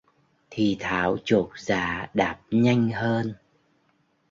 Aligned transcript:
thì 0.51 0.77
Thảo 0.79 1.17
chột 1.23 1.49
dạ 1.57 2.07
đạp 2.13 2.39
nhanh 2.51 2.89
hơn 2.89 3.33